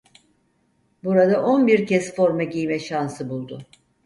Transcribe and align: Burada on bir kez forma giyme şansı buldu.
Burada 1.03 1.43
on 1.45 1.67
bir 1.67 1.87
kez 1.87 2.15
forma 2.15 2.43
giyme 2.43 2.79
şansı 2.79 3.29
buldu. 3.29 3.61